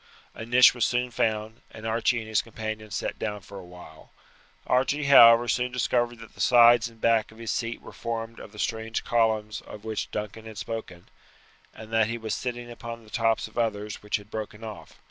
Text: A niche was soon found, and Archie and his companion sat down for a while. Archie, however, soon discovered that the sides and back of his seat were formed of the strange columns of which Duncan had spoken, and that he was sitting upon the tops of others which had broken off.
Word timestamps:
A 0.33 0.47
niche 0.47 0.73
was 0.73 0.83
soon 0.83 1.11
found, 1.11 1.61
and 1.69 1.85
Archie 1.85 2.17
and 2.21 2.27
his 2.27 2.41
companion 2.41 2.89
sat 2.89 3.19
down 3.19 3.41
for 3.41 3.59
a 3.59 3.63
while. 3.63 4.09
Archie, 4.65 5.03
however, 5.03 5.47
soon 5.47 5.71
discovered 5.71 6.17
that 6.21 6.33
the 6.33 6.41
sides 6.41 6.89
and 6.89 6.99
back 6.99 7.31
of 7.31 7.37
his 7.37 7.51
seat 7.51 7.83
were 7.83 7.91
formed 7.93 8.39
of 8.39 8.51
the 8.51 8.57
strange 8.57 9.03
columns 9.03 9.61
of 9.61 9.85
which 9.85 10.09
Duncan 10.09 10.45
had 10.45 10.57
spoken, 10.57 11.07
and 11.71 11.93
that 11.93 12.07
he 12.07 12.17
was 12.17 12.33
sitting 12.33 12.71
upon 12.71 13.03
the 13.03 13.11
tops 13.11 13.47
of 13.47 13.59
others 13.59 14.01
which 14.01 14.15
had 14.15 14.31
broken 14.31 14.63
off. 14.63 14.97